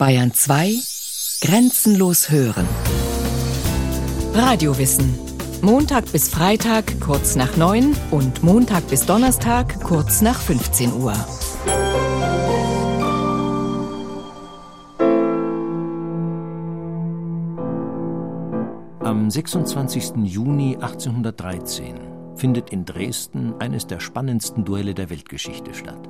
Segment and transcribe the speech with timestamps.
[0.00, 0.76] Bayern 2
[1.42, 2.66] Grenzenlos hören.
[4.32, 5.14] Radiowissen.
[5.60, 11.12] Montag bis Freitag kurz nach 9 und Montag bis Donnerstag kurz nach 15 Uhr.
[19.00, 20.12] Am 26.
[20.24, 21.96] Juni 1813
[22.36, 26.08] findet in Dresden eines der spannendsten Duelle der Weltgeschichte statt.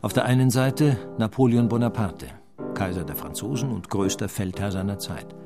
[0.00, 2.41] Auf der einen Seite Napoleon Bonaparte,
[2.82, 5.36] Kaiser der Franzosen und größter Feldherr seiner Zeit.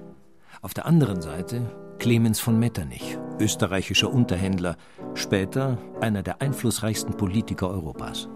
[0.62, 4.78] Auf der anderen Seite Clemens von Metternich, österreichischer Unterhändler,
[5.12, 8.30] später einer der einflussreichsten Politiker Europas.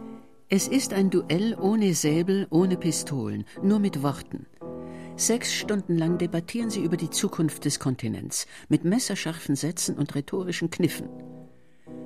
[0.50, 4.44] Es ist ein Duell ohne Säbel, ohne Pistolen, nur mit Worten.
[5.16, 10.68] Sechs Stunden lang debattieren sie über die Zukunft des Kontinents, mit messerscharfen Sätzen und rhetorischen
[10.68, 11.08] Kniffen.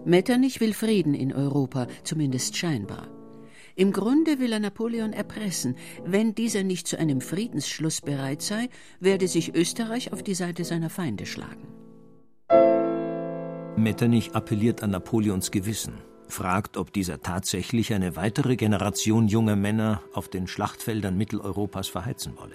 [0.05, 3.09] Metternich will Frieden in Europa, zumindest scheinbar.
[3.77, 5.77] Im Grunde will er Napoleon erpressen.
[6.05, 8.69] Wenn dieser nicht zu einem Friedensschluss bereit sei,
[9.01, 11.67] werde sich Österreich auf die Seite seiner Feinde schlagen.
[13.77, 15.95] Metternich appelliert an Napoleons Gewissen,
[16.29, 22.55] fragt, ob dieser tatsächlich eine weitere Generation junger Männer auf den Schlachtfeldern Mitteleuropas verheizen wolle.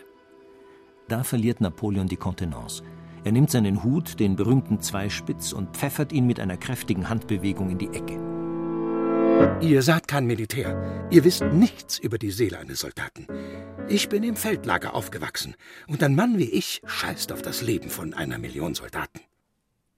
[1.10, 2.84] Da verliert Napoleon die Kontenance.
[3.26, 7.78] Er nimmt seinen Hut, den berühmten Zweispitz, und pfeffert ihn mit einer kräftigen Handbewegung in
[7.78, 8.29] die Ecke.
[9.62, 11.08] Ihr seid kein Militär.
[11.12, 13.28] Ihr wisst nichts über die Seele eines Soldaten.
[13.90, 15.56] Ich bin im Feldlager aufgewachsen,
[15.88, 19.20] und ein Mann wie ich scheißt auf das Leben von einer Million Soldaten.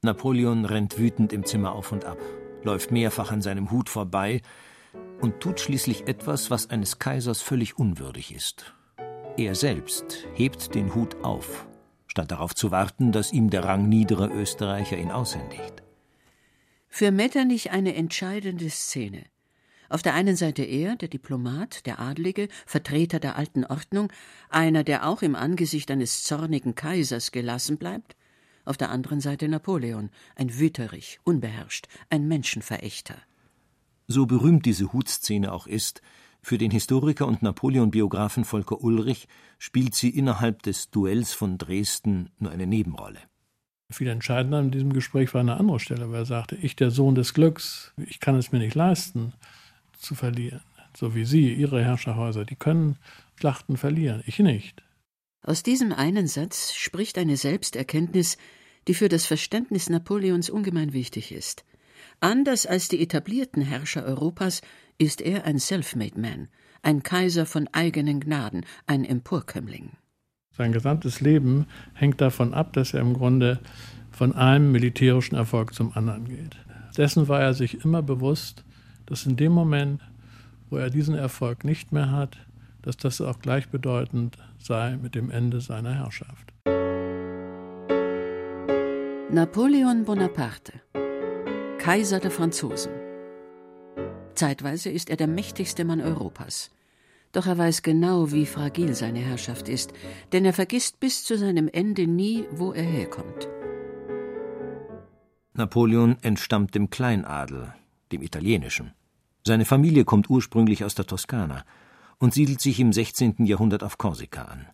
[0.02, 2.18] Napoleon rennt wütend im Zimmer auf und ab,
[2.64, 4.42] läuft mehrfach an seinem Hut vorbei
[5.20, 8.74] und tut schließlich etwas, was eines Kaisers völlig unwürdig ist.
[9.38, 11.68] Er selbst hebt den Hut auf,
[12.08, 15.84] statt darauf zu warten, dass ihm der rangniedere Österreicher ihn aushändigt.
[16.90, 19.26] Für Metternich eine entscheidende Szene.
[19.92, 24.10] Auf der einen Seite er, der Diplomat, der Adlige, Vertreter der alten Ordnung,
[24.50, 28.16] einer, der auch im Angesicht eines zornigen Kaisers gelassen bleibt,
[28.64, 33.16] auf der anderen Seite Napoleon, ein Wüterich, unbeherrscht, ein Menschenverächter.
[34.08, 36.02] So berühmt diese Hutszene auch ist,
[36.42, 39.28] für den Historiker und Napoleon-Biografen Volker Ulrich
[39.60, 43.20] spielt sie innerhalb des Duells von Dresden nur eine Nebenrolle.
[43.92, 47.14] Viel entscheidender in diesem Gespräch war eine andere Stelle, wo er sagte, ich der Sohn
[47.14, 49.34] des Glücks, ich kann es mir nicht leisten,
[50.02, 50.62] zu verlieren.
[50.96, 52.98] So wie Sie, Ihre Herrscherhäuser, die können
[53.40, 54.84] Schlachten verlieren, ich nicht.
[55.44, 58.38] Aus diesem einen Satz spricht eine Selbsterkenntnis,
[58.88, 61.66] die für das Verständnis Napoleons ungemein wichtig ist.
[62.20, 64.62] Anders als die etablierten Herrscher Europas
[64.98, 66.50] ist er ein Self-made Man,
[66.84, 69.92] ein Kaiser von eigenen Gnaden, ein Emporkömmling.
[70.52, 73.60] Sein gesamtes Leben hängt davon ab, dass er im Grunde
[74.12, 76.58] von einem militärischen Erfolg zum anderen geht.
[76.98, 78.66] Dessen war er sich immer bewusst,
[79.12, 80.02] dass in dem Moment,
[80.70, 82.38] wo er diesen Erfolg nicht mehr hat,
[82.82, 86.54] dass das auch gleichbedeutend sei mit dem Ende seiner Herrschaft.
[89.30, 90.72] Napoleon Bonaparte,
[91.78, 92.94] Kaiser der Franzosen.
[94.34, 96.72] Zeitweise ist er der mächtigste Mann Europas.
[97.34, 99.92] Doch er weiß genau, wie fragil seine Herrschaft ist,
[100.32, 103.50] denn er vergisst bis zu seinem Ende nie, wo er herkommt.
[105.52, 107.74] Napoleon entstammt dem Kleinadel,
[108.14, 108.94] dem italienischen.
[109.46, 111.64] Seine Familie kommt ursprünglich aus der Toskana
[112.20, 113.46] und siedelt sich im 16.
[113.46, 114.68] Jahrhundert auf Korsika an.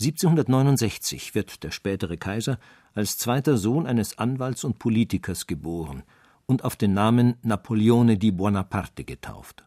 [0.00, 2.58] 1769 wird der spätere Kaiser
[2.94, 6.02] als zweiter Sohn eines Anwalts und Politikers geboren
[6.46, 9.64] und auf den Namen Napoleone di Buonaparte getauft.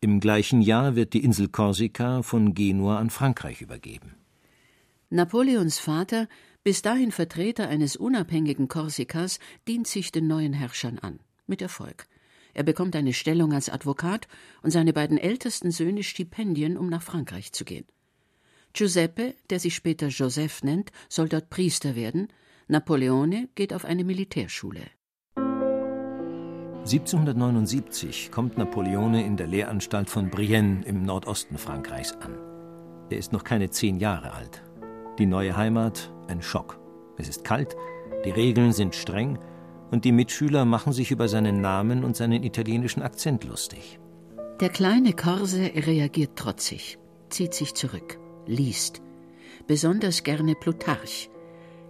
[0.00, 4.14] Im gleichen Jahr wird die Insel Korsika von Genua an Frankreich übergeben.
[5.08, 6.28] Napoleons Vater,
[6.62, 11.20] bis dahin Vertreter eines unabhängigen Korsikas, dient sich den neuen Herrschern an.
[11.46, 12.06] Mit Erfolg.
[12.54, 14.28] Er bekommt eine Stellung als Advokat
[14.62, 17.84] und seine beiden ältesten Söhne Stipendien, um nach Frankreich zu gehen.
[18.72, 22.28] Giuseppe, der sich später Joseph nennt, soll dort Priester werden.
[22.68, 24.82] Napoleone geht auf eine Militärschule.
[26.84, 32.36] 1779 kommt Napoleone in der Lehranstalt von Brienne im Nordosten Frankreichs an.
[33.10, 34.62] Er ist noch keine zehn Jahre alt.
[35.18, 36.78] Die neue Heimat ein Schock.
[37.16, 37.76] Es ist kalt,
[38.24, 39.38] die Regeln sind streng
[39.94, 44.00] und die Mitschüler machen sich über seinen Namen und seinen italienischen Akzent lustig.
[44.58, 46.98] Der kleine Korse reagiert trotzig,
[47.30, 49.02] zieht sich zurück, liest.
[49.68, 51.30] Besonders gerne Plutarch.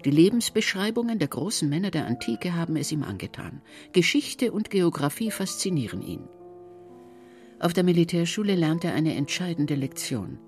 [0.04, 3.62] Die Lebensbeschreibungen der großen Männer der Antike haben es ihm angetan.
[3.94, 6.28] Geschichte und Geographie faszinieren ihn.
[7.58, 10.38] Auf der Militärschule lernt er eine entscheidende Lektion: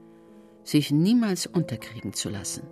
[0.62, 2.64] sich niemals unterkriegen zu lassen.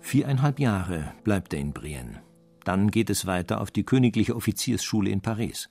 [0.00, 2.20] Viereinhalb Jahre bleibt er in Brienne.
[2.64, 5.68] Dann geht es weiter auf die Königliche Offiziersschule in Paris.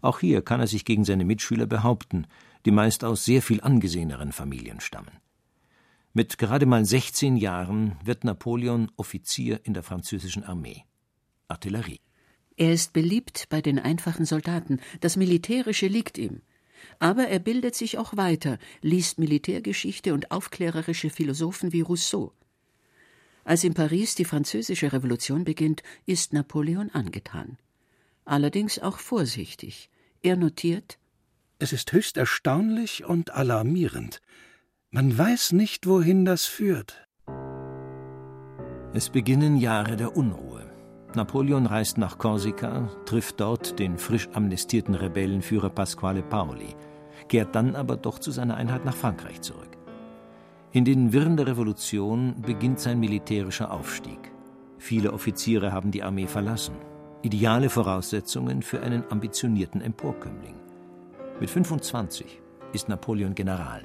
[0.00, 2.26] Auch hier kann er sich gegen seine Mitschüler behaupten,
[2.64, 5.20] die meist aus sehr viel angeseheneren Familien stammen.
[6.12, 10.84] Mit gerade mal 16 Jahren wird Napoleon Offizier in der französischen Armee.
[11.48, 12.00] Artillerie.
[12.56, 16.42] Er ist beliebt bei den einfachen Soldaten, das Militärische liegt ihm.
[17.00, 22.32] Aber er bildet sich auch weiter, liest Militärgeschichte und aufklärerische Philosophen wie Rousseau.
[23.44, 27.58] Als in Paris die französische Revolution beginnt, ist Napoleon angetan.
[28.24, 29.90] Allerdings auch vorsichtig.
[30.22, 30.98] Er notiert
[31.58, 34.20] Es ist höchst erstaunlich und alarmierend.
[34.90, 37.06] Man weiß nicht, wohin das führt.
[38.94, 40.70] Es beginnen Jahre der Unruhe.
[41.14, 46.74] Napoleon reist nach Korsika, trifft dort den frisch amnestierten Rebellenführer Pasquale Paoli,
[47.28, 49.73] kehrt dann aber doch zu seiner Einheit nach Frankreich zurück.
[50.74, 54.18] In den Wirren der Revolution beginnt sein militärischer Aufstieg.
[54.76, 56.74] Viele Offiziere haben die Armee verlassen.
[57.22, 60.56] Ideale Voraussetzungen für einen ambitionierten Emporkömmling.
[61.38, 62.40] Mit 25
[62.72, 63.82] ist Napoleon General.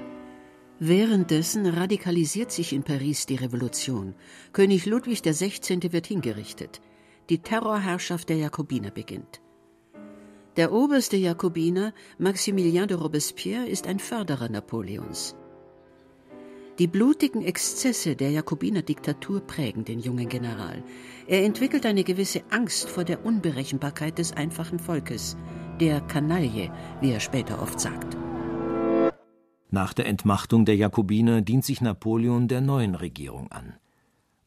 [0.79, 4.15] Währenddessen radikalisiert sich in Paris die Revolution.
[4.51, 5.93] König Ludwig XVI.
[5.93, 6.81] wird hingerichtet.
[7.29, 9.41] Die Terrorherrschaft der Jakobiner beginnt.
[10.57, 15.35] Der oberste Jakobiner, Maximilien de Robespierre, ist ein Förderer Napoleons.
[16.79, 20.81] Die blutigen Exzesse der Jakobiner-Diktatur prägen den jungen General.
[21.27, 25.35] Er entwickelt eine gewisse Angst vor der Unberechenbarkeit des einfachen Volkes,
[25.81, 26.71] der Kanaille,
[27.01, 28.15] wie er später oft sagt.
[29.69, 33.75] Nach der Entmachtung der Jakobiner dient sich Napoleon der neuen Regierung an.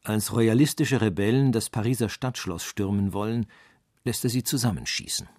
[0.01, 3.45] Als royalistische Rebellen das Pariser Stadtschloss stürmen wollen,
[4.05, 5.29] lässt er sie zusammenschießen.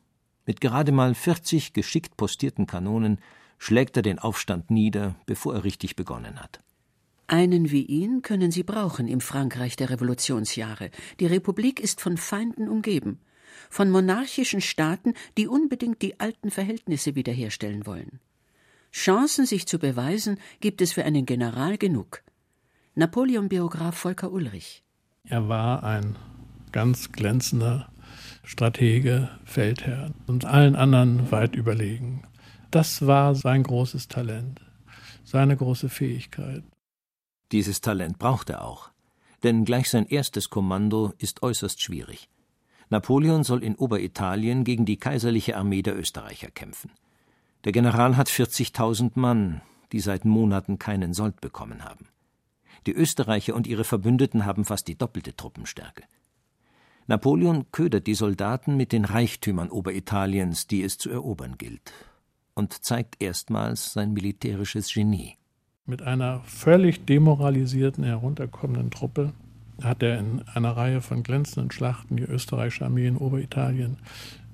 [0.46, 3.18] Mit gerade mal 40 geschickt postierten Kanonen
[3.58, 6.60] schlägt er den Aufstand nieder, bevor er richtig begonnen hat.
[7.26, 10.90] Einen wie ihn können sie brauchen im Frankreich der Revolutionsjahre.
[11.20, 13.18] Die Republik ist von Feinden umgeben,
[13.70, 18.20] von monarchischen Staaten, die unbedingt die alten Verhältnisse wiederherstellen wollen.
[18.92, 22.22] Chancen, sich zu beweisen, gibt es für einen General genug.
[22.94, 24.84] Napoleon-Biograf Volker Ulrich.
[25.24, 26.16] Er war ein
[26.70, 27.90] ganz glänzender
[28.44, 32.22] Stratege, Feldherr und allen anderen weit überlegen.
[32.70, 34.60] Das war sein großes Talent,
[35.24, 36.62] seine große Fähigkeit.
[37.52, 38.90] Dieses Talent braucht er auch,
[39.42, 42.28] denn gleich sein erstes Kommando ist äußerst schwierig.
[42.90, 46.90] Napoleon soll in Oberitalien gegen die kaiserliche Armee der Österreicher kämpfen.
[47.64, 49.62] Der General hat 40.000 Mann,
[49.92, 52.08] die seit Monaten keinen Sold bekommen haben.
[52.86, 56.02] Die Österreicher und ihre Verbündeten haben fast die doppelte Truppenstärke.
[57.06, 61.92] Napoleon ködert die Soldaten mit den Reichtümern Oberitaliens, die es zu erobern gilt,
[62.54, 65.36] und zeigt erstmals sein militärisches Genie.
[65.86, 69.34] Mit einer völlig demoralisierten, herunterkommenden Truppe
[69.82, 73.98] hat er in einer Reihe von glänzenden Schlachten die österreichische Armee in Oberitalien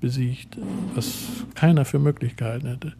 [0.00, 0.58] besiegt,
[0.96, 2.96] was keiner für möglich gehalten hätte.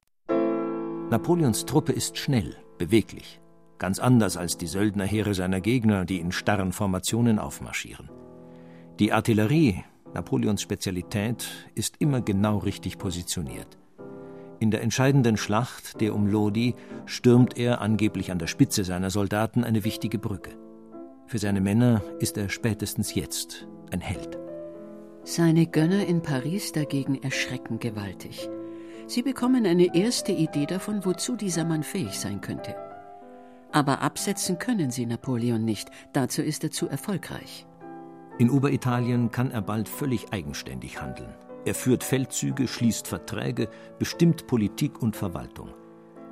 [1.11, 3.41] Napoleons Truppe ist schnell, beweglich,
[3.79, 8.11] ganz anders als die Söldnerheere seiner Gegner, die in starren Formationen aufmarschieren.
[9.01, 9.83] Die Artillerie,
[10.15, 13.80] Napoleons Spezialität, ist immer genau richtig positioniert.
[14.61, 16.75] In der entscheidenden Schlacht, der um Lodi,
[17.07, 20.51] stürmt er angeblich an der Spitze seiner Soldaten eine wichtige Brücke.
[21.27, 24.39] Für seine Männer ist er spätestens jetzt ein Held.
[25.25, 28.51] Seine Gönner in Paris dagegen erschrecken gewaltig.
[29.07, 32.77] Sie bekommen eine erste Idee davon, wozu dieser Mann fähig sein könnte.
[33.73, 37.67] Aber absetzen können sie Napoleon nicht, dazu ist er zu erfolgreich.
[38.39, 41.35] In Oberitalien kann er bald völlig eigenständig handeln.
[41.65, 45.71] Er führt Feldzüge, schließt Verträge, bestimmt Politik und Verwaltung.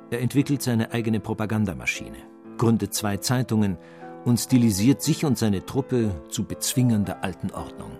[0.09, 2.17] Er entwickelt seine eigene Propagandamaschine,
[2.57, 3.77] gründet zwei Zeitungen
[4.25, 7.91] und stilisiert sich und seine Truppe zu bezwingender alten Ordnung.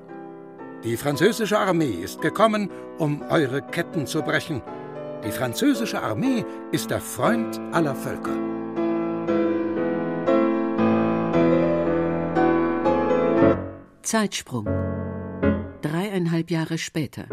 [0.83, 4.61] Die französische Armee ist gekommen, um eure Ketten zu brechen.
[5.25, 8.37] Die französische Armee ist der Freund aller Völker.
[14.01, 14.65] Zeitsprung.
[15.81, 17.27] Dreieinhalb Jahre später.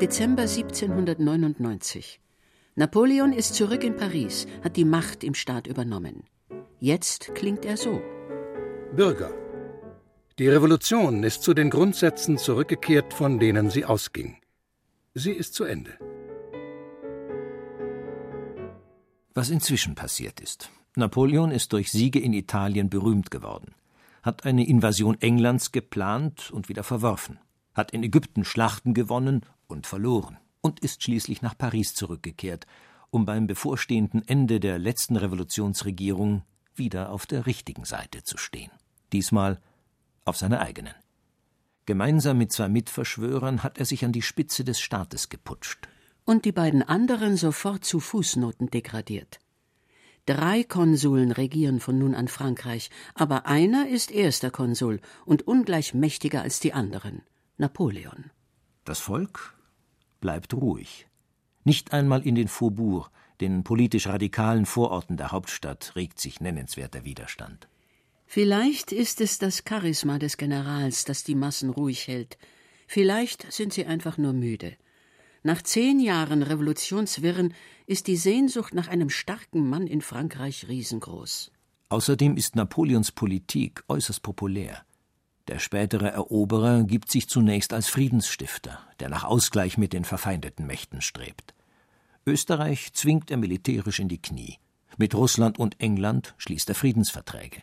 [0.00, 2.20] Dezember 1799.
[2.76, 6.22] Napoleon ist zurück in Paris, hat die Macht im Staat übernommen.
[6.78, 8.00] Jetzt klingt er so.
[8.94, 9.32] Bürger,
[10.38, 14.36] die Revolution ist zu den Grundsätzen zurückgekehrt, von denen sie ausging.
[15.14, 15.98] Sie ist zu Ende.
[19.34, 20.70] Was inzwischen passiert ist.
[20.94, 23.74] Napoleon ist durch Siege in Italien berühmt geworden,
[24.22, 27.40] hat eine Invasion Englands geplant und wieder verworfen,
[27.76, 32.66] hat in Ägypten Schlachten gewonnen und verloren und ist schließlich nach Paris zurückgekehrt,
[33.10, 36.42] um beim bevorstehenden Ende der letzten Revolutionsregierung
[36.74, 38.70] wieder auf der richtigen Seite zu stehen.
[39.12, 39.60] Diesmal
[40.24, 40.94] auf seiner eigenen.
[41.84, 45.88] Gemeinsam mit zwei Mitverschwörern hat er sich an die Spitze des Staates geputscht.
[46.24, 49.38] Und die beiden anderen sofort zu Fußnoten degradiert.
[50.26, 56.42] Drei Konsuln regieren von nun an Frankreich, aber einer ist erster Konsul und ungleich mächtiger
[56.42, 57.22] als die anderen
[57.58, 58.30] Napoleon.
[58.84, 59.54] Das Volk
[60.20, 61.06] bleibt ruhig.
[61.64, 63.10] Nicht einmal in den Faubourgs,
[63.40, 67.66] den politisch radikalen Vororten der Hauptstadt, regt sich nennenswerter Widerstand.
[68.26, 72.36] Vielleicht ist es das Charisma des Generals, das die Massen ruhig hält.
[72.86, 74.76] Vielleicht sind sie einfach nur müde.
[75.42, 77.54] Nach zehn Jahren Revolutionswirren
[77.86, 81.52] ist die Sehnsucht nach einem starken Mann in Frankreich riesengroß.
[81.88, 84.85] Außerdem ist Napoleons Politik äußerst populär.
[85.48, 91.00] Der spätere Eroberer gibt sich zunächst als Friedensstifter, der nach Ausgleich mit den verfeindeten Mächten
[91.00, 91.54] strebt.
[92.26, 94.58] Österreich zwingt er militärisch in die Knie.
[94.96, 97.62] Mit Russland und England schließt er Friedensverträge.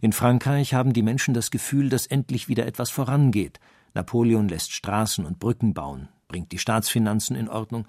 [0.00, 3.60] In Frankreich haben die Menschen das Gefühl, dass endlich wieder etwas vorangeht.
[3.94, 7.86] Napoleon lässt Straßen und Brücken bauen, bringt die Staatsfinanzen in Ordnung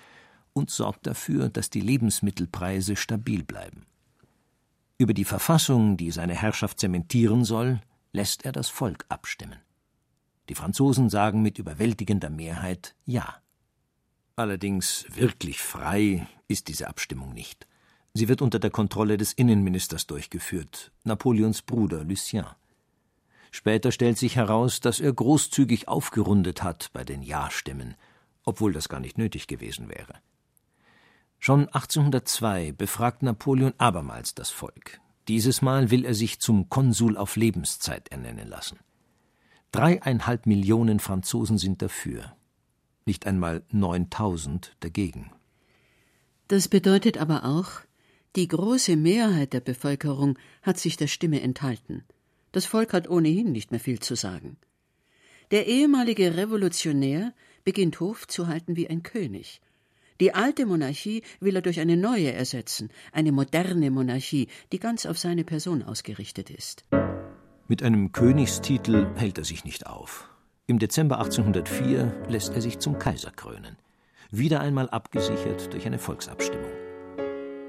[0.53, 3.85] und sorgt dafür, dass die Lebensmittelpreise stabil bleiben.
[4.97, 7.79] Über die Verfassung, die seine Herrschaft zementieren soll,
[8.11, 9.59] lässt er das Volk abstimmen.
[10.49, 13.41] Die Franzosen sagen mit überwältigender Mehrheit Ja.
[14.35, 17.67] Allerdings wirklich frei ist diese Abstimmung nicht.
[18.13, 22.45] Sie wird unter der Kontrolle des Innenministers durchgeführt, Napoleons Bruder Lucien.
[23.51, 27.95] Später stellt sich heraus, dass er großzügig aufgerundet hat bei den Ja-Stimmen,
[28.43, 30.15] obwohl das gar nicht nötig gewesen wäre.
[31.39, 34.99] Schon 1802 befragt Napoleon abermals das Volk.
[35.27, 38.79] Dieses Mal will er sich zum Konsul auf Lebenszeit ernennen lassen.
[39.71, 42.35] Dreieinhalb Millionen Franzosen sind dafür,
[43.05, 45.31] nicht einmal 9000 dagegen.
[46.47, 47.81] Das bedeutet aber auch,
[48.35, 52.03] die große Mehrheit der Bevölkerung hat sich der Stimme enthalten.
[52.51, 54.57] Das Volk hat ohnehin nicht mehr viel zu sagen.
[55.51, 59.61] Der ehemalige Revolutionär beginnt Hof zu halten wie ein König.
[60.21, 65.17] Die alte Monarchie will er durch eine neue ersetzen, eine moderne Monarchie, die ganz auf
[65.17, 66.85] seine Person ausgerichtet ist.
[67.67, 70.29] Mit einem Königstitel hält er sich nicht auf.
[70.67, 73.77] Im Dezember 1804 lässt er sich zum Kaiser krönen,
[74.29, 76.71] wieder einmal abgesichert durch eine Volksabstimmung.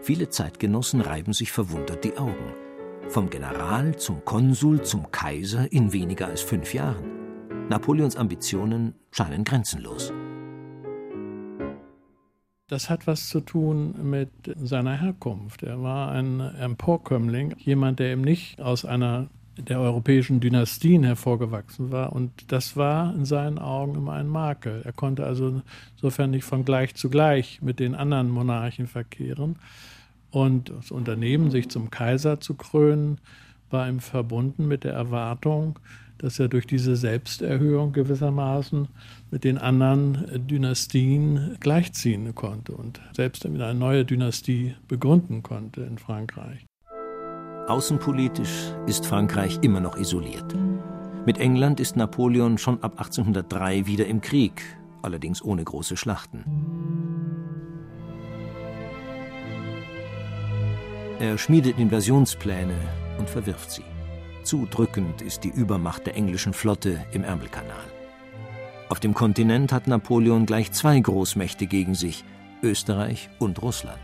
[0.03, 2.53] Viele Zeitgenossen reiben sich verwundert die Augen.
[3.09, 7.69] Vom General zum Konsul zum Kaiser in weniger als fünf Jahren.
[7.71, 10.13] Napoleons Ambitionen scheinen grenzenlos.
[12.73, 15.63] Das hat was zu tun mit seiner Herkunft.
[15.63, 22.15] Er war ein Emporkömmling, jemand, der eben nicht aus einer der europäischen Dynastien hervorgewachsen war.
[22.15, 24.81] Und das war in seinen Augen immer ein Makel.
[24.87, 25.61] Er konnte also
[25.97, 29.57] insofern nicht von gleich zu gleich mit den anderen Monarchen verkehren.
[30.31, 33.19] Und das Unternehmen, sich zum Kaiser zu krönen,
[33.69, 35.79] war ihm verbunden mit der Erwartung,
[36.23, 38.89] dass er durch diese Selbsterhöhung gewissermaßen
[39.31, 46.65] mit den anderen Dynastien gleichziehen konnte und selbst eine neue Dynastie begründen konnte in Frankreich.
[47.67, 50.57] Außenpolitisch ist Frankreich immer noch isoliert.
[51.27, 54.63] Mit England ist Napoleon schon ab 1803 wieder im Krieg,
[55.03, 56.45] allerdings ohne große Schlachten.
[61.19, 62.75] Er schmiedet Invasionspläne
[63.19, 63.85] und verwirft sie.
[64.43, 67.85] Zu drückend ist die Übermacht der englischen Flotte im Ärmelkanal.
[68.89, 72.25] Auf dem Kontinent hat Napoleon gleich zwei Großmächte gegen sich,
[72.63, 74.01] Österreich und Russland.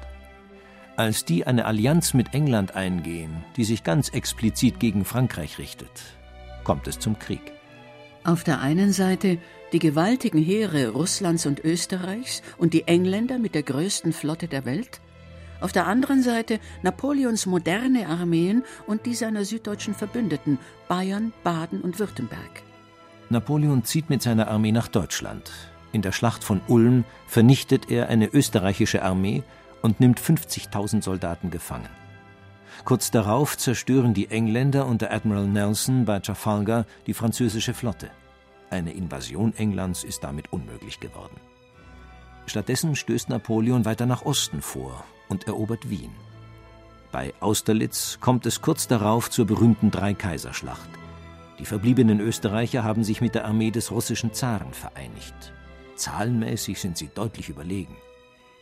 [0.96, 5.90] Als die eine Allianz mit England eingehen, die sich ganz explizit gegen Frankreich richtet,
[6.64, 7.52] kommt es zum Krieg.
[8.24, 9.38] Auf der einen Seite
[9.72, 15.00] die gewaltigen Heere Russlands und Österreichs und die Engländer mit der größten Flotte der Welt,
[15.60, 21.98] auf der anderen Seite Napoleons moderne Armeen und die seiner süddeutschen Verbündeten Bayern, Baden und
[21.98, 22.62] Württemberg.
[23.30, 25.50] Napoleon zieht mit seiner Armee nach Deutschland.
[25.92, 29.42] In der Schlacht von Ulm vernichtet er eine österreichische Armee
[29.82, 31.88] und nimmt 50.000 Soldaten gefangen.
[32.84, 38.10] Kurz darauf zerstören die Engländer unter Admiral Nelson bei Trafalgar die französische Flotte.
[38.70, 41.40] Eine Invasion Englands ist damit unmöglich geworden.
[42.46, 46.10] Stattdessen stößt Napoleon weiter nach Osten vor und erobert Wien.
[47.10, 50.90] Bei Austerlitz kommt es kurz darauf zur berühmten Dreikaiserschlacht.
[51.58, 55.52] Die verbliebenen Österreicher haben sich mit der Armee des russischen Zaren vereinigt.
[55.96, 57.96] Zahlenmäßig sind sie deutlich überlegen.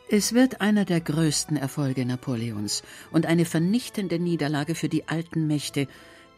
[0.09, 5.89] Es wird einer der größten Erfolge Napoleons und eine vernichtende Niederlage für die alten Mächte,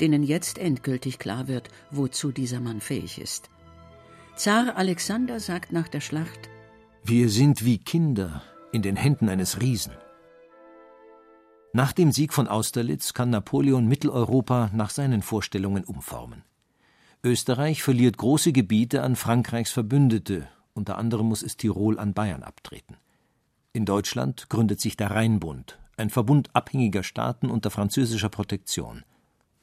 [0.00, 3.50] denen jetzt endgültig klar wird, wozu dieser Mann fähig ist.
[4.36, 6.48] Zar Alexander sagt nach der Schlacht
[7.04, 8.42] Wir sind wie Kinder
[8.72, 9.92] in den Händen eines Riesen.
[11.74, 16.42] Nach dem Sieg von Austerlitz kann Napoleon Mitteleuropa nach seinen Vorstellungen umformen.
[17.22, 22.96] Österreich verliert große Gebiete an Frankreichs Verbündete, unter anderem muss es Tirol an Bayern abtreten.
[23.74, 29.04] In Deutschland gründet sich der Rheinbund, ein Verbund abhängiger Staaten unter französischer Protektion,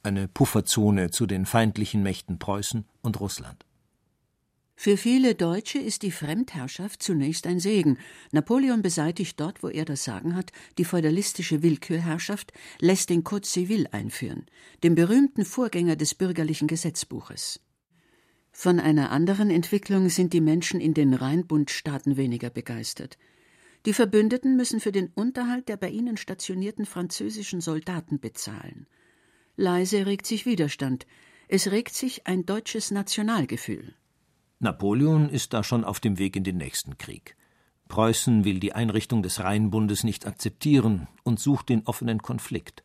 [0.04, 3.65] eine Pufferzone zu den feindlichen Mächten Preußen und Russland.
[4.78, 7.98] Für viele Deutsche ist die Fremdherrschaft zunächst ein Segen.
[8.30, 13.88] Napoleon beseitigt dort, wo er das Sagen hat, die feudalistische Willkürherrschaft, lässt den Code Civil
[13.90, 14.44] einführen,
[14.84, 17.60] den berühmten Vorgänger des bürgerlichen Gesetzbuches.
[18.52, 23.16] Von einer anderen Entwicklung sind die Menschen in den Rheinbundstaaten weniger begeistert.
[23.86, 28.86] Die Verbündeten müssen für den Unterhalt der bei ihnen stationierten französischen Soldaten bezahlen.
[29.56, 31.06] Leise regt sich Widerstand.
[31.48, 33.94] Es regt sich ein deutsches Nationalgefühl.
[34.58, 37.36] Napoleon ist da schon auf dem Weg in den nächsten Krieg.
[37.88, 42.82] Preußen will die Einrichtung des Rheinbundes nicht akzeptieren und sucht den offenen Konflikt.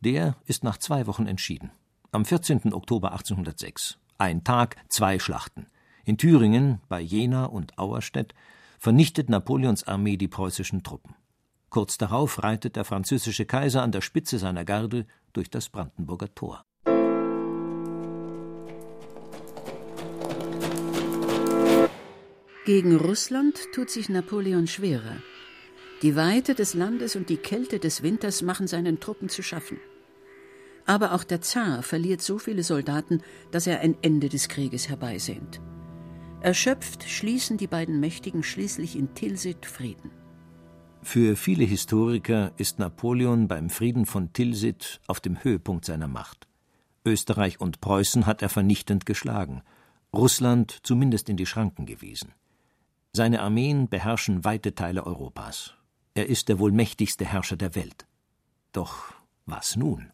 [0.00, 1.70] Der ist nach zwei Wochen entschieden.
[2.12, 2.72] Am 14.
[2.72, 3.98] Oktober 1806.
[4.18, 5.66] Ein Tag, zwei Schlachten.
[6.04, 8.34] In Thüringen, bei Jena und Auerstedt,
[8.78, 11.14] vernichtet Napoleons Armee die preußischen Truppen.
[11.68, 16.64] Kurz darauf reitet der französische Kaiser an der Spitze seiner Garde durch das Brandenburger Tor.
[22.66, 25.18] Gegen Russland tut sich Napoleon schwerer.
[26.02, 29.78] Die Weite des Landes und die Kälte des Winters machen seinen Truppen zu schaffen.
[30.84, 35.60] Aber auch der Zar verliert so viele Soldaten, dass er ein Ende des Krieges herbeisehnt.
[36.40, 40.10] Erschöpft schließen die beiden Mächtigen schließlich in Tilsit Frieden.
[41.02, 46.48] Für viele Historiker ist Napoleon beim Frieden von Tilsit auf dem Höhepunkt seiner Macht.
[47.04, 49.62] Österreich und Preußen hat er vernichtend geschlagen,
[50.12, 52.34] Russland zumindest in die Schranken gewiesen.
[53.16, 55.72] Seine Armeen beherrschen weite Teile Europas.
[56.12, 58.04] Er ist der wohl mächtigste Herrscher der Welt.
[58.72, 59.14] Doch
[59.46, 60.10] was nun?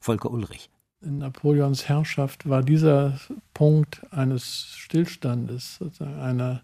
[0.00, 0.70] Volker Ulrich.
[1.02, 3.20] In Napoleons Herrschaft war dieser
[3.52, 6.62] Punkt eines Stillstandes, einer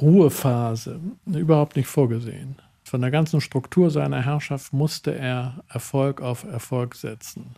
[0.00, 2.56] Ruhephase, überhaupt nicht vorgesehen.
[2.82, 7.54] Von der ganzen Struktur seiner Herrschaft musste er Erfolg auf Erfolg setzen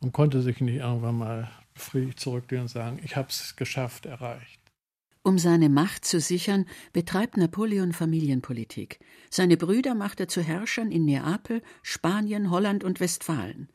[0.00, 4.57] und konnte sich nicht irgendwann mal befriedigt zurücklehnen und sagen, ich habe es geschafft, erreicht.
[5.28, 6.64] Um seine Macht zu sichern,
[6.94, 8.98] betreibt Napoleon Familienpolitik.
[9.28, 13.68] Seine Brüder macht er zu Herrschern in Neapel, Spanien, Holland und Westfalen.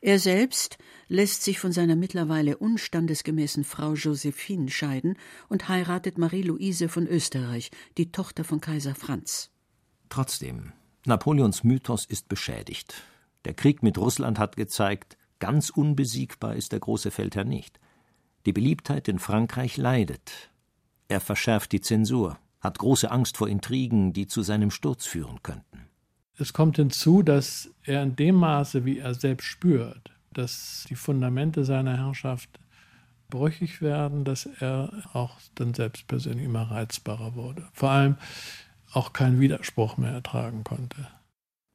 [0.00, 5.16] Er selbst lässt sich von seiner mittlerweile unstandesgemäßen Frau Josephine scheiden
[5.48, 9.52] und heiratet Marie-Louise von Österreich, die Tochter von Kaiser Franz.
[10.08, 10.72] Trotzdem,
[11.06, 13.04] Napoleons Mythos ist beschädigt.
[13.44, 17.78] Der Krieg mit Russland hat gezeigt, ganz unbesiegbar ist der große Feldherr nicht.
[18.46, 20.50] Die Beliebtheit in Frankreich leidet.
[21.08, 25.88] Er verschärft die Zensur, hat große Angst vor Intrigen, die zu seinem Sturz führen könnten.
[26.38, 31.66] Es kommt hinzu, dass er in dem Maße, wie er selbst spürt, dass die Fundamente
[31.66, 32.48] seiner Herrschaft
[33.28, 37.68] brüchig werden, dass er auch dann selbst persönlich immer reizbarer wurde.
[37.74, 38.16] Vor allem
[38.92, 41.08] auch keinen Widerspruch mehr ertragen konnte.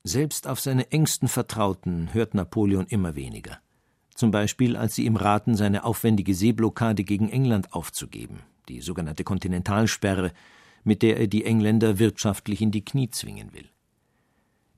[0.04, 3.60] Selbst auf seine engsten Vertrauten hört Napoleon immer weniger
[4.16, 10.32] zum Beispiel als sie ihm raten, seine aufwendige Seeblockade gegen England aufzugeben, die sogenannte Kontinentalsperre,
[10.84, 13.70] mit der er die Engländer wirtschaftlich in die Knie zwingen will.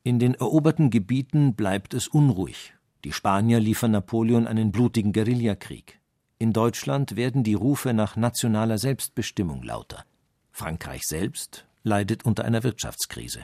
[0.03, 2.73] In den eroberten Gebieten bleibt es unruhig.
[3.03, 5.99] Die Spanier liefern Napoleon einen blutigen Guerillakrieg.
[6.39, 10.05] In Deutschland werden die Rufe nach nationaler Selbstbestimmung lauter.
[10.51, 13.41] Frankreich selbst leidet unter einer Wirtschaftskrise.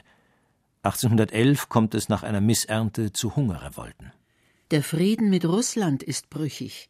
[0.82, 4.12] 1811 kommt es nach einer Missernte zu Hungerrevolten.
[4.74, 6.88] Der Frieden mit Russland ist brüchig.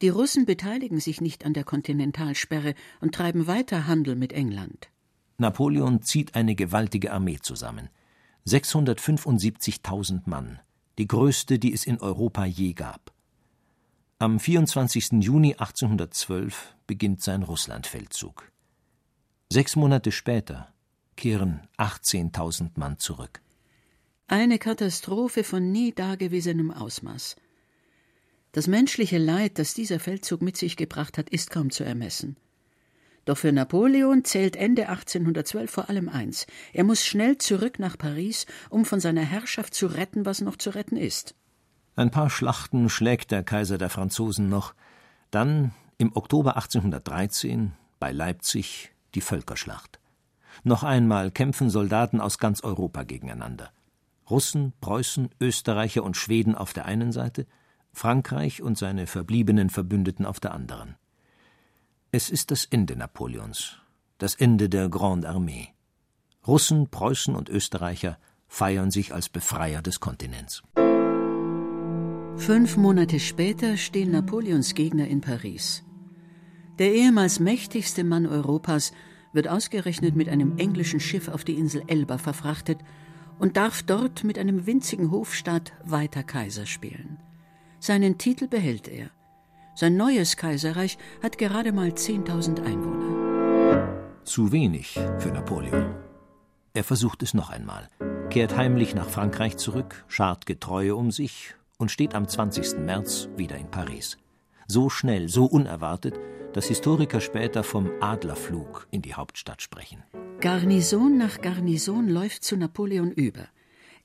[0.00, 4.88] Die Russen beteiligen sich nicht an der Kontinentalsperre und treiben weiter Handel mit England.
[5.36, 7.90] Napoleon zieht eine gewaltige Armee zusammen.
[8.46, 10.60] 675.000 Mann,
[10.96, 13.12] die größte, die es in Europa je gab.
[14.18, 15.22] Am 24.
[15.22, 18.50] Juni 1812 beginnt sein Russlandfeldzug.
[19.52, 20.72] Sechs Monate später
[21.16, 23.42] kehren 18.000 Mann zurück.
[24.28, 27.36] Eine Katastrophe von nie dagewesenem Ausmaß.
[28.50, 32.36] Das menschliche Leid, das dieser Feldzug mit sich gebracht hat, ist kaum zu ermessen.
[33.24, 38.46] Doch für Napoleon zählt Ende 1812 vor allem eins: Er muss schnell zurück nach Paris,
[38.68, 41.36] um von seiner Herrschaft zu retten, was noch zu retten ist.
[41.94, 44.74] Ein paar Schlachten schlägt der Kaiser der Franzosen noch.
[45.30, 50.00] Dann, im Oktober 1813, bei Leipzig, die Völkerschlacht.
[50.64, 53.70] Noch einmal kämpfen Soldaten aus ganz Europa gegeneinander.
[54.28, 57.46] Russen, Preußen, Österreicher und Schweden auf der einen Seite,
[57.92, 60.96] Frankreich und seine verbliebenen Verbündeten auf der anderen.
[62.10, 63.78] Es ist das Ende Napoleons,
[64.18, 65.68] das Ende der Grande Armee.
[66.46, 70.62] Russen, Preußen und Österreicher feiern sich als Befreier des Kontinents.
[72.36, 75.84] Fünf Monate später stehen Napoleons Gegner in Paris.
[76.78, 78.92] Der ehemals mächtigste Mann Europas
[79.32, 82.78] wird ausgerechnet mit einem englischen Schiff auf die Insel Elba verfrachtet
[83.38, 87.18] und darf dort mit einem winzigen Hofstaat weiter Kaiser spielen.
[87.78, 89.10] Seinen Titel behält er.
[89.74, 93.86] Sein neues Kaiserreich hat gerade mal 10.000 Einwohner.
[94.24, 95.94] Zu wenig für Napoleon.
[96.72, 97.88] Er versucht es noch einmal,
[98.28, 102.78] kehrt heimlich nach Frankreich zurück, schart Getreue um sich und steht am 20.
[102.78, 104.18] März wieder in Paris.
[104.66, 106.18] So schnell, so unerwartet,
[106.56, 110.02] dass Historiker später vom Adlerflug in die Hauptstadt sprechen.
[110.40, 113.46] Garnison nach Garnison läuft zu Napoleon über.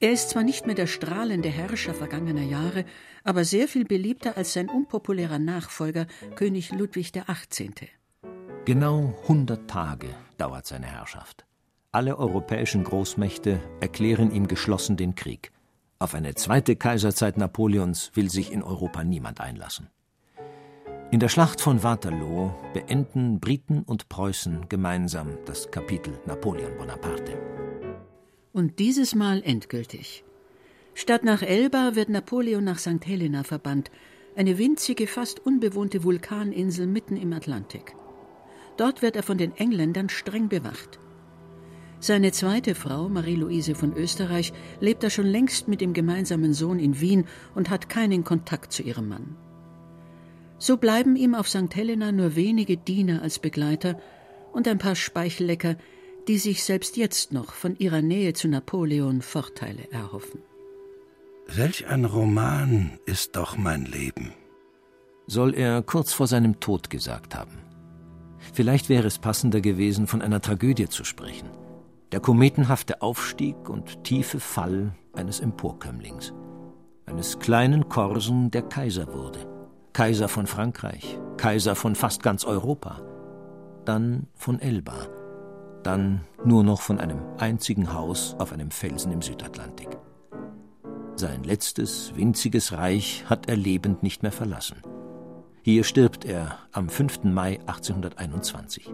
[0.01, 2.83] Er ist zwar nicht mehr der strahlende Herrscher vergangener Jahre,
[3.23, 7.87] aber sehr viel beliebter als sein unpopulärer Nachfolger König Ludwig XVIII.
[8.65, 11.45] Genau 100 Tage dauert seine Herrschaft.
[11.93, 15.53] Alle europäischen Großmächte erklären ihm geschlossen den Krieg.
[15.99, 19.89] Auf eine zweite Kaiserzeit Napoleons will sich in Europa niemand einlassen.
[21.11, 27.37] In der Schlacht von Waterloo beenden Briten und Preußen gemeinsam das Kapitel Napoleon Bonaparte.
[28.53, 30.23] Und dieses Mal endgültig.
[30.93, 33.05] Statt nach Elba wird Napoleon nach St.
[33.05, 33.91] Helena verbannt,
[34.37, 37.93] eine winzige, fast unbewohnte Vulkaninsel mitten im Atlantik.
[38.77, 40.97] Dort wird er von den Engländern streng bewacht.
[41.99, 47.01] Seine zweite Frau, Marie-Louise von Österreich, lebt da schon längst mit dem gemeinsamen Sohn in
[47.01, 49.35] Wien und hat keinen Kontakt zu ihrem Mann.
[50.61, 51.75] So bleiben ihm auf St.
[51.75, 53.97] Helena nur wenige Diener als Begleiter
[54.53, 55.75] und ein paar Speichellecker,
[56.27, 60.39] die sich selbst jetzt noch von ihrer Nähe zu Napoleon Vorteile erhoffen.
[61.47, 64.33] Welch ein Roman ist doch mein Leben.
[65.25, 67.57] Soll er kurz vor seinem Tod gesagt haben.
[68.53, 71.49] Vielleicht wäre es passender gewesen, von einer Tragödie zu sprechen.
[72.11, 76.33] Der kometenhafte Aufstieg und tiefe Fall eines Emporkömmlings.
[77.07, 79.50] Eines kleinen Korsen, der Kaiser wurde.
[79.93, 83.01] Kaiser von Frankreich, Kaiser von fast ganz Europa,
[83.83, 85.07] dann von Elba,
[85.83, 89.89] dann nur noch von einem einzigen Haus auf einem Felsen im Südatlantik.
[91.17, 94.77] Sein letztes, winziges Reich hat er lebend nicht mehr verlassen.
[95.61, 97.25] Hier stirbt er am 5.
[97.25, 98.93] Mai 1821.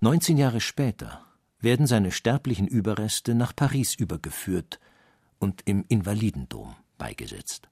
[0.00, 1.20] 19 Jahre später
[1.60, 4.80] werden seine sterblichen Überreste nach Paris übergeführt
[5.38, 7.68] und im Invalidendom beigesetzt.